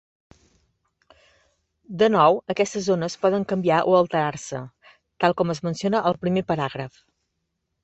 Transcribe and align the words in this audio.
De 2.03 2.07
nou, 2.13 2.37
aquestes 2.55 2.85
zones 2.89 3.17
poden 3.27 3.45
canviar 3.53 3.83
o 3.91 3.95
alterar-se, 3.99 4.63
tal 5.25 5.39
com 5.43 5.57
es 5.57 5.63
menciona 5.69 6.05
al 6.11 6.21
primer 6.27 6.47
paràgraf. 6.53 7.01